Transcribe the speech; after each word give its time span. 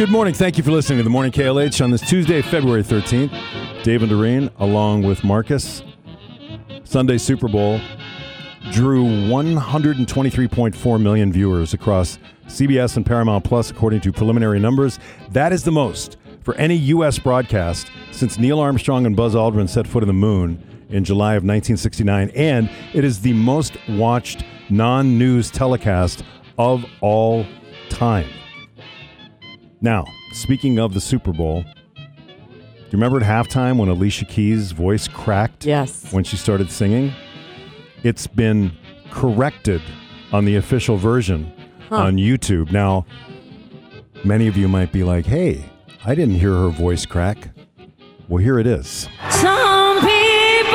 Good 0.00 0.08
morning. 0.08 0.32
Thank 0.32 0.56
you 0.56 0.64
for 0.64 0.70
listening 0.70 0.96
to 1.00 1.02
the 1.02 1.10
Morning 1.10 1.30
KLH 1.30 1.84
on 1.84 1.90
this 1.90 2.00
Tuesday, 2.00 2.40
February 2.40 2.82
13th. 2.82 3.82
Dave 3.82 4.00
and 4.00 4.08
Doreen, 4.08 4.48
along 4.58 5.02
with 5.02 5.22
Marcus. 5.22 5.82
Sunday 6.84 7.18
Super 7.18 7.48
Bowl 7.48 7.82
drew 8.72 9.04
123.4 9.04 11.02
million 11.02 11.30
viewers 11.30 11.74
across 11.74 12.18
CBS 12.46 12.96
and 12.96 13.04
Paramount 13.04 13.44
Plus, 13.44 13.70
according 13.70 14.00
to 14.00 14.10
preliminary 14.10 14.58
numbers. 14.58 14.98
That 15.32 15.52
is 15.52 15.64
the 15.64 15.70
most 15.70 16.16
for 16.40 16.54
any 16.54 16.76
U.S. 16.76 17.18
broadcast 17.18 17.90
since 18.10 18.38
Neil 18.38 18.58
Armstrong 18.58 19.04
and 19.04 19.14
Buzz 19.14 19.34
Aldrin 19.34 19.68
set 19.68 19.86
foot 19.86 20.02
on 20.02 20.06
the 20.06 20.14
moon 20.14 20.86
in 20.88 21.04
July 21.04 21.34
of 21.34 21.42
1969. 21.44 22.30
And 22.30 22.70
it 22.94 23.04
is 23.04 23.20
the 23.20 23.34
most 23.34 23.76
watched 23.86 24.46
non 24.70 25.18
news 25.18 25.50
telecast 25.50 26.24
of 26.56 26.86
all 27.02 27.44
time. 27.90 28.30
Now, 29.80 30.04
speaking 30.32 30.78
of 30.78 30.92
the 30.94 31.00
Super 31.00 31.32
Bowl, 31.32 31.62
do 31.62 32.02
you 32.02 32.92
remember 32.92 33.18
at 33.18 33.22
halftime 33.22 33.78
when 33.78 33.88
Alicia 33.88 34.26
Keys' 34.26 34.72
voice 34.72 35.08
cracked? 35.08 35.64
Yes. 35.64 36.12
When 36.12 36.22
she 36.24 36.36
started 36.36 36.70
singing? 36.70 37.12
It's 38.02 38.26
been 38.26 38.72
corrected 39.10 39.80
on 40.32 40.44
the 40.44 40.56
official 40.56 40.96
version 40.96 41.52
on 41.90 42.16
YouTube. 42.16 42.70
Now, 42.72 43.06
many 44.24 44.48
of 44.48 44.56
you 44.56 44.68
might 44.68 44.92
be 44.92 45.02
like, 45.02 45.24
hey, 45.24 45.64
I 46.04 46.14
didn't 46.14 46.34
hear 46.36 46.54
her 46.54 46.68
voice 46.68 47.06
crack. 47.06 47.48
Well, 48.28 48.42
here 48.42 48.58
it 48.58 48.66
is. 48.66 49.08
Some 49.30 49.98
people 50.00 50.74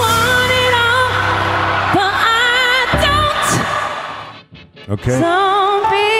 want 0.00 0.50
it 0.50 0.74
all, 0.74 1.08
but 1.94 2.12
I 2.12 2.86
don't. 4.88 4.98
Okay. 4.98 5.20
Some 5.20 5.82
people 5.84 5.90
want 5.90 5.94
it 5.94 6.04
all, 6.04 6.19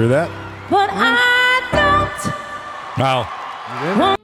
Hear 0.00 0.08
that? 0.08 0.30
but 0.70 0.88
I 0.90 1.68
don't. 2.96 2.98
Wow. 2.98 4.16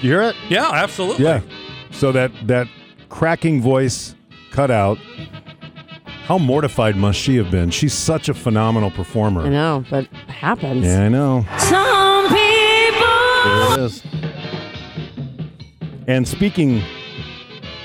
You 0.00 0.10
hear 0.10 0.22
it? 0.22 0.34
Yeah, 0.48 0.68
absolutely. 0.72 1.24
Yeah. 1.24 1.42
So 1.92 2.10
that 2.10 2.32
that 2.48 2.66
cracking 3.08 3.62
voice 3.62 4.16
cut 4.50 4.72
out. 4.72 4.98
How 6.24 6.38
mortified 6.38 6.96
must 6.96 7.20
she 7.20 7.36
have 7.36 7.52
been? 7.52 7.70
She's 7.70 7.94
such 7.94 8.28
a 8.28 8.34
phenomenal 8.34 8.90
performer. 8.90 9.42
I 9.42 9.48
know, 9.50 9.84
but 9.88 10.06
it 10.06 10.30
happens. 10.30 10.84
Yeah, 10.84 11.04
I 11.04 11.08
know. 11.08 11.46
Some 11.58 12.26
people. 12.26 13.44
There 13.44 13.78
it 13.78 13.80
is. 13.84 14.02
And 16.08 16.26
speaking 16.26 16.82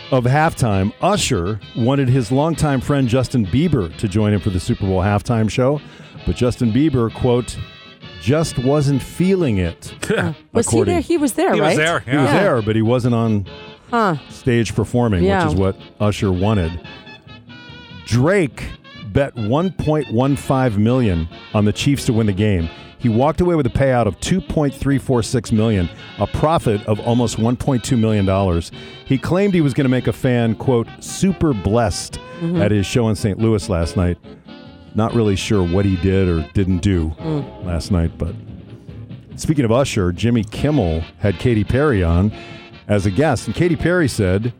of 0.09 0.23
halftime, 0.23 0.91
Usher 1.01 1.59
wanted 1.75 2.09
his 2.09 2.31
longtime 2.31 2.81
friend 2.81 3.07
Justin 3.07 3.45
Bieber 3.45 3.95
to 3.97 4.07
join 4.07 4.33
him 4.33 4.39
for 4.39 4.49
the 4.49 4.59
Super 4.59 4.87
Bowl 4.87 5.01
halftime 5.01 5.51
show, 5.51 5.79
but 6.27 6.35
Justin 6.35 6.71
Bieber, 6.71 7.11
quote, 7.11 7.57
just 8.21 8.59
wasn't 8.59 9.01
feeling 9.01 9.57
it. 9.57 9.93
Was 10.53 10.69
he 10.69 10.77
according- 10.77 10.93
there? 10.93 11.01
He 11.01 11.17
was 11.17 11.33
there, 11.33 11.47
right? 11.51 11.55
He 11.55 11.61
right? 11.61 11.67
was 11.69 11.77
there. 11.77 11.99
He 12.01 12.11
Yeah. 12.11 12.21
was 12.21 12.31
there, 12.31 12.61
but 12.61 12.75
he 12.75 12.81
wasn't 12.81 13.15
on 13.15 13.45
Huh. 13.89 14.15
stage 14.29 14.75
performing, 14.75 15.23
Yeah. 15.23 15.45
which 15.45 15.53
is 15.53 15.59
what 15.59 15.77
Usher 15.99 16.31
wanted. 16.31 16.79
Drake 18.05 18.63
bet 19.13 19.35
1.15 19.35 20.77
million 20.77 21.27
on 21.53 21.65
the 21.65 21.71
Chiefs 21.73 22.05
to 22.05 22.13
win 22.13 22.27
the 22.27 22.33
game. 22.33 22.69
He 22.99 23.09
walked 23.09 23.41
away 23.41 23.55
with 23.55 23.65
a 23.65 23.69
payout 23.69 24.07
of 24.07 24.19
2.346 24.19 25.51
million, 25.51 25.87
a 26.19 26.27
profit 26.27 26.85
of 26.87 26.99
almost 26.99 27.37
1.2 27.37 27.95
million 27.97 28.25
dollars. 28.25 28.71
He 29.05 29.17
claimed 29.17 29.53
he 29.53 29.61
was 29.61 29.73
going 29.73 29.85
to 29.85 29.89
make 29.89 30.07
a 30.07 30.13
fan 30.13 30.55
quote 30.55 30.87
super 30.99 31.53
blessed 31.53 32.19
mm-hmm. 32.41 32.61
at 32.61 32.71
his 32.71 32.85
show 32.85 33.07
in 33.09 33.15
St. 33.15 33.37
Louis 33.39 33.69
last 33.69 33.95
night. 33.95 34.17
Not 34.97 35.13
really 35.13 35.35
sure 35.37 35.63
what 35.63 35.85
he 35.85 35.95
did 35.95 36.27
or 36.27 36.41
didn't 36.53 36.79
do 36.79 37.13
last 37.63 37.91
night, 37.91 38.17
but 38.17 38.33
Speaking 39.37 39.65
of 39.65 39.71
Usher, 39.71 40.11
Jimmy 40.11 40.43
Kimmel 40.43 41.01
had 41.19 41.37
Katy 41.37 41.63
Perry 41.63 42.03
on 42.03 42.31
as 42.87 43.05
a 43.05 43.11
guest, 43.11 43.45
and 43.45 43.55
Katy 43.55 43.75
Perry 43.75 44.07
said, 44.07 44.51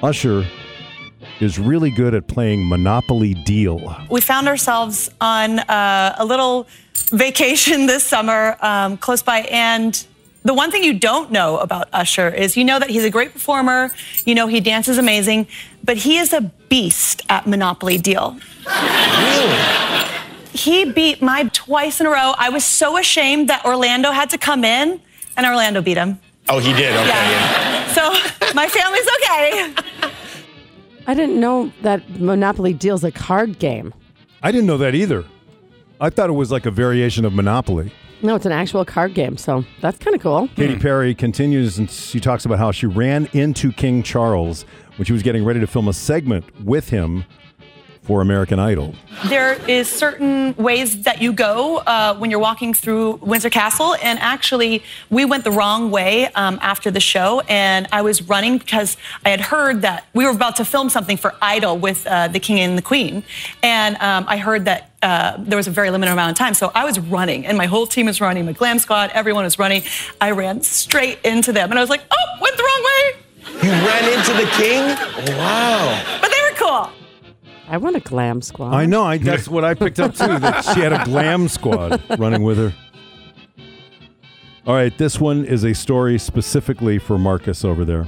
Usher 0.00 0.46
is 1.40 1.58
really 1.58 1.90
good 1.90 2.14
at 2.14 2.28
playing 2.28 2.68
Monopoly 2.68 3.34
Deal. 3.34 3.96
we 4.08 4.20
found 4.20 4.46
ourselves 4.46 5.10
on 5.20 5.58
uh, 5.58 6.14
a 6.16 6.24
little 6.24 6.68
vacation 7.10 7.86
this 7.86 8.04
summer 8.04 8.56
um, 8.60 8.96
close 8.96 9.22
by 9.22 9.40
and 9.50 10.06
the 10.44 10.54
one 10.54 10.70
thing 10.70 10.82
you 10.82 10.94
don't 10.94 11.30
know 11.30 11.58
about 11.58 11.88
Usher 11.92 12.28
is 12.28 12.56
you 12.56 12.64
know 12.64 12.78
that 12.78 12.90
he's 12.90 13.04
a 13.04 13.10
great 13.10 13.32
performer, 13.32 13.90
you 14.24 14.36
know 14.36 14.46
he 14.46 14.60
dances 14.60 14.96
amazing, 14.96 15.48
but 15.84 15.96
he 15.96 16.18
is 16.18 16.32
a 16.32 16.40
beast 16.68 17.22
at 17.28 17.46
Monopoly 17.46 17.98
Deal. 17.98 18.36
Really? 18.66 19.58
He 20.52 20.84
beat 20.90 21.22
my 21.22 21.44
twice 21.52 22.00
in 22.00 22.06
a 22.06 22.10
row. 22.10 22.34
I 22.36 22.50
was 22.50 22.64
so 22.64 22.98
ashamed 22.98 23.48
that 23.48 23.64
Orlando 23.64 24.10
had 24.10 24.30
to 24.30 24.38
come 24.38 24.64
in, 24.64 25.00
and 25.36 25.46
Orlando 25.46 25.80
beat 25.80 25.96
him. 25.96 26.18
Oh, 26.48 26.58
he 26.58 26.72
did. 26.72 26.94
Okay. 26.94 27.08
Yeah. 27.08 27.92
So 27.92 28.10
my 28.54 28.68
family's 28.68 29.08
okay. 29.16 29.74
I 31.06 31.14
didn't 31.14 31.40
know 31.40 31.72
that 31.82 32.08
Monopoly 32.20 32.72
Deal's 32.74 33.04
a 33.04 33.10
card 33.10 33.58
game. 33.58 33.92
I 34.42 34.52
didn't 34.52 34.66
know 34.66 34.78
that 34.78 34.94
either. 34.94 35.24
I 36.00 36.10
thought 36.10 36.30
it 36.30 36.34
was 36.34 36.50
like 36.50 36.66
a 36.66 36.70
variation 36.70 37.24
of 37.24 37.32
Monopoly. 37.32 37.92
No, 38.22 38.36
it's 38.36 38.46
an 38.46 38.52
actual 38.52 38.84
card 38.84 39.14
game, 39.14 39.36
so 39.36 39.64
that's 39.80 39.98
kind 39.98 40.14
of 40.14 40.22
cool. 40.22 40.48
Katy 40.54 40.74
hmm. 40.74 40.80
Perry 40.80 41.14
continues 41.14 41.78
and 41.78 41.90
she 41.90 42.20
talks 42.20 42.44
about 42.44 42.58
how 42.58 42.70
she 42.70 42.86
ran 42.86 43.28
into 43.32 43.72
King 43.72 44.02
Charles 44.02 44.64
when 44.96 45.06
she 45.06 45.12
was 45.12 45.22
getting 45.22 45.44
ready 45.44 45.58
to 45.58 45.66
film 45.66 45.88
a 45.88 45.92
segment 45.92 46.44
with 46.64 46.88
him 46.88 47.24
for 48.02 48.20
American 48.20 48.58
Idol. 48.58 48.94
There 49.26 49.54
is 49.68 49.88
certain 49.88 50.54
ways 50.56 51.02
that 51.02 51.22
you 51.22 51.32
go 51.32 51.78
uh, 51.78 52.16
when 52.16 52.30
you're 52.30 52.40
walking 52.40 52.74
through 52.74 53.12
Windsor 53.22 53.50
Castle, 53.50 53.94
and 54.02 54.18
actually, 54.18 54.82
we 55.08 55.24
went 55.24 55.44
the 55.44 55.52
wrong 55.52 55.90
way 55.90 56.26
um, 56.34 56.58
after 56.62 56.90
the 56.90 57.00
show, 57.00 57.40
and 57.48 57.86
I 57.92 58.02
was 58.02 58.22
running 58.22 58.58
because 58.58 58.96
I 59.24 59.28
had 59.30 59.40
heard 59.40 59.82
that 59.82 60.06
we 60.14 60.24
were 60.24 60.32
about 60.32 60.56
to 60.56 60.64
film 60.64 60.88
something 60.90 61.16
for 61.16 61.34
Idol 61.40 61.78
with 61.78 62.06
uh, 62.06 62.26
the 62.28 62.40
King 62.40 62.58
and 62.60 62.76
the 62.76 62.82
Queen, 62.82 63.22
and 63.62 63.96
um, 63.96 64.24
I 64.28 64.36
heard 64.36 64.64
that. 64.64 64.88
Uh, 65.02 65.36
there 65.36 65.56
was 65.56 65.66
a 65.66 65.70
very 65.72 65.90
limited 65.90 66.12
amount 66.12 66.30
of 66.30 66.36
time, 66.38 66.54
so 66.54 66.70
I 66.76 66.84
was 66.84 67.00
running, 67.00 67.44
and 67.44 67.58
my 67.58 67.66
whole 67.66 67.88
team 67.88 68.06
was 68.06 68.20
running. 68.20 68.46
My 68.46 68.52
glam 68.52 68.78
squad, 68.78 69.10
everyone 69.14 69.42
was 69.42 69.58
running. 69.58 69.82
I 70.20 70.30
ran 70.30 70.62
straight 70.62 71.18
into 71.24 71.52
them, 71.52 71.70
and 71.70 71.78
I 71.78 71.82
was 71.82 71.90
like, 71.90 72.02
"Oh, 72.08 72.38
went 72.40 72.56
the 72.56 72.62
wrong 72.62 72.84
way," 72.84 73.22
You 73.64 73.70
ran 73.70 74.04
into 74.12 74.32
the 74.34 74.48
king? 74.56 74.82
Wow. 75.36 76.00
but 76.20 76.30
they 76.30 76.30
were 76.30 76.30
cool. 76.30 76.31
I 77.68 77.76
want 77.78 77.96
a 77.96 78.00
glam 78.00 78.42
squad. 78.42 78.74
I 78.74 78.86
know, 78.86 79.04
I, 79.04 79.18
that's 79.18 79.48
what 79.48 79.64
I 79.64 79.74
picked 79.74 80.00
up 80.00 80.14
too, 80.14 80.38
that 80.38 80.62
she 80.62 80.80
had 80.80 80.92
a 80.92 81.04
glam 81.04 81.48
squad 81.48 82.02
running 82.18 82.42
with 82.42 82.58
her. 82.58 82.74
All 84.66 84.74
right, 84.74 84.96
this 84.96 85.20
one 85.20 85.44
is 85.44 85.64
a 85.64 85.74
story 85.74 86.18
specifically 86.18 86.98
for 86.98 87.18
Marcus 87.18 87.64
over 87.64 87.84
there. 87.84 88.06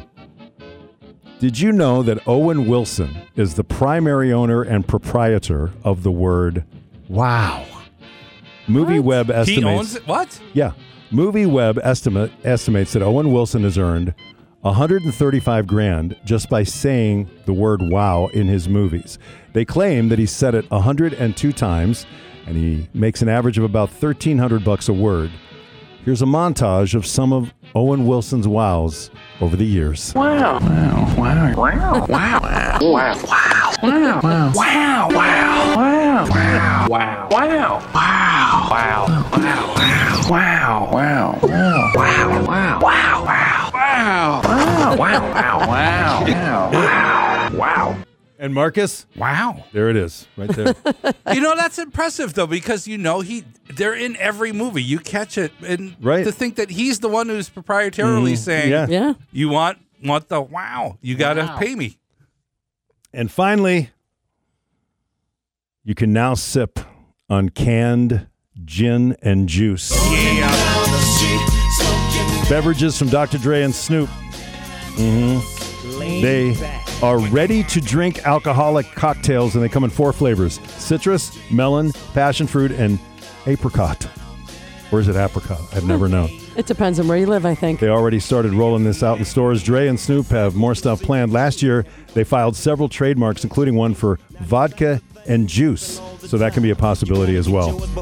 Did 1.41 1.59
you 1.59 1.73
know 1.73 2.03
that 2.03 2.27
Owen 2.29 2.67
Wilson 2.67 3.17
is 3.37 3.55
the 3.55 3.65
primary 3.65 4.33
owner 4.33 4.63
and 4.63 4.87
proprietor 4.87 5.73
of 5.83 6.03
the 6.03 6.13
word 6.13 6.65
wow? 7.09 7.67
MovieWeb 8.67 9.31
estimates. 9.31 9.49
He 9.49 9.65
owns 9.65 9.97
it. 9.97 10.07
What? 10.07 10.41
Yeah. 10.53 10.73
MovieWeb 11.13 11.79
estimate 11.83 12.33
estimates 12.45 12.93
that 12.95 13.03
Owen 13.03 13.33
Wilson 13.33 13.63
has 13.65 13.77
earned 13.77 14.15
135 14.65 15.67
grand 15.67 16.17
just 16.25 16.49
by 16.49 16.63
saying 16.63 17.29
the 17.45 17.53
word 17.53 17.83
wow 17.83 18.29
in 18.29 18.49
his 18.49 18.67
movies. 18.67 19.19
They 19.53 19.67
claim 19.67 20.09
that 20.09 20.19
he 20.19 20.25
said 20.25 20.55
it 20.55 20.71
102 20.71 21.53
times 21.53 22.07
and 22.47 22.57
he 22.57 22.89
makes 22.95 23.21
an 23.21 23.29
average 23.29 23.59
of 23.59 23.65
about 23.65 23.91
1300 23.91 24.65
bucks 24.65 24.89
a 24.89 24.95
word. 24.95 25.31
Here's 26.07 26.23
a 26.23 26.27
montage 26.27 26.95
of 26.95 27.05
some 27.05 27.31
of 27.31 27.53
Owen 27.75 28.07
Wilson's 28.07 28.49
wows 28.49 29.11
over 29.43 29.55
the 29.55 29.67
years. 29.67 30.15
And 48.39 48.53
Marcus, 48.53 49.07
Wow. 49.17 49.65
there 49.73 49.89
it 49.89 49.97
is, 49.97 50.27
right 50.37 50.51
there. 50.51 50.75
you 51.33 51.41
know 51.41 51.55
that's 51.57 51.79
impressive 51.79 52.35
though 52.35 52.47
because 52.47 52.87
you 52.87 52.99
know 52.99 53.21
he 53.21 53.45
they're 53.75 53.95
in 53.95 54.17
every 54.17 54.53
movie. 54.53 54.83
You 54.83 54.99
catch 54.99 55.39
it 55.39 55.53
and 55.65 55.97
Right. 56.01 56.25
to 56.25 56.33
think 56.33 56.57
that 56.57 56.71
he's 56.71 56.99
the 57.01 57.09
one 57.09 57.29
who's 57.29 57.49
proprietarily 57.49 58.33
mm-hmm. 58.33 58.35
saying 58.35 58.71
yeah. 58.71 58.87
Yeah. 58.89 59.15
you 59.33 59.49
want 59.49 59.79
want 60.05 60.29
the 60.29 60.43
wow. 60.43 60.99
You 61.01 61.15
got 61.15 61.35
to 61.35 61.57
pay 61.59 61.75
me. 61.75 61.99
And 63.13 63.31
finally, 63.31 63.91
you 65.85 65.95
can 65.95 66.13
now 66.13 66.35
sip 66.35 66.81
on 67.31 67.49
canned 67.49 68.27
gin 68.65 69.17
and 69.23 69.49
juice. 69.49 69.93
Beverages 72.49 72.99
from 72.99 73.09
Dr. 73.09 73.39
Dre 73.39 73.63
and 73.63 73.75
Snoop. 73.75 74.09
hmm 74.97 75.39
They 75.99 76.55
are 77.03 77.19
ready 77.19 77.63
to 77.65 77.81
drink 77.81 78.27
alcoholic 78.27 78.87
cocktails, 78.93 79.55
and 79.55 79.65
they 79.65 79.69
come 79.69 79.83
in 79.83 79.91
four 79.91 80.13
flavors 80.13 80.61
citrus, 80.77 81.37
melon, 81.51 81.93
passion 82.13 82.47
fruit, 82.47 82.71
and 82.71 82.99
apricot. 83.47 84.07
Or 84.93 85.01
is 85.01 85.09
it 85.09 85.17
apricot? 85.17 85.61
I've 85.75 85.87
never 85.87 86.09
known. 86.09 86.31
It 86.57 86.67
depends 86.67 87.01
on 87.01 87.09
where 87.09 87.19
you 87.19 87.27
live, 87.27 87.45
I 87.45 87.55
think. 87.55 87.81
They 87.81 87.89
already 87.89 88.21
started 88.21 88.53
rolling 88.53 88.85
this 88.85 89.03
out 89.03 89.19
in 89.19 89.25
stores. 89.25 89.63
Dre 89.63 89.89
and 89.89 89.99
Snoop 89.99 90.27
have 90.27 90.55
more 90.55 90.75
stuff 90.75 91.03
planned. 91.03 91.33
Last 91.33 91.63
year, 91.63 91.85
they 92.15 92.23
filed 92.25 92.57
several 92.57 92.89
trademarks, 92.89 93.43
including 93.45 93.75
one 93.75 93.95
for 93.95 94.21
vodka 94.41 95.01
and 95.27 95.49
juice. 95.49 96.01
So 96.21 96.39
that 96.39 96.53
can 96.55 96.63
be 96.63 96.71
a 96.71 96.77
possibility 96.77 97.37
as 97.37 97.49
well. 97.49 97.81
Mm-hmm. 97.81 97.95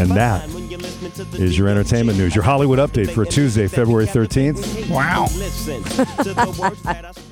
And 0.00 0.10
that 0.12 0.48
is 1.34 1.56
your 1.56 1.68
entertainment 1.68 2.18
news, 2.18 2.34
your 2.34 2.44
Hollywood 2.44 2.78
update 2.78 3.10
for 3.10 3.24
Tuesday, 3.24 3.68
February 3.68 4.06
13th. 4.06 4.90
Wow. 4.90 5.28